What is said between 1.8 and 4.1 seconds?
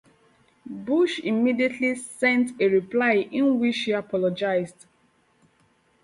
sent a reply in which she